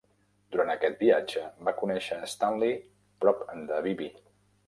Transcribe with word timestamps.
Durant 0.53 0.69
aquest 0.75 0.95
viatge 1.03 1.43
va 1.67 1.73
conèixer 1.83 2.17
Stanley 2.33 2.75
prop 3.25 3.43
de 3.73 3.85
Vivi. 3.91 4.09